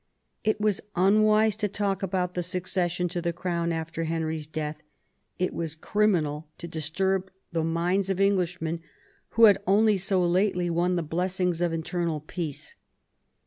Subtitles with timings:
[0.43, 4.81] It was unwise to talk about the succession to the Crown after Henry's death;
[5.37, 8.79] it was criminal to disturb the minds of Englishmen
[9.37, 12.73] who had only so lately won the blessings of internal peace.